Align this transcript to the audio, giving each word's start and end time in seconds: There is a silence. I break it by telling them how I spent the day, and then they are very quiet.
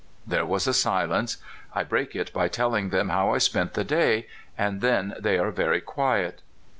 There 0.25 0.51
is 0.55 0.65
a 0.65 0.73
silence. 0.73 1.37
I 1.75 1.83
break 1.83 2.15
it 2.15 2.33
by 2.33 2.47
telling 2.47 2.89
them 2.89 3.09
how 3.09 3.35
I 3.35 3.37
spent 3.37 3.75
the 3.75 3.83
day, 3.83 4.25
and 4.57 4.81
then 4.81 5.13
they 5.19 5.37
are 5.37 5.51
very 5.51 5.79
quiet. 5.79 6.41